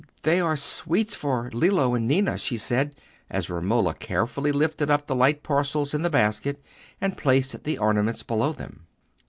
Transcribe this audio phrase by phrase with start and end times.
[0.23, 2.95] "They are sweets for Lillo and Ninna," she said,
[3.29, 6.59] as Romola carefully lifted up the light parcels in the basket,
[6.99, 8.87] and placed the ornaments below them.